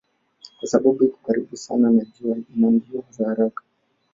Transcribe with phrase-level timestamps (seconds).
[0.57, 3.63] Kwa sababu iko karibu sana na jua ina mbio za haraka.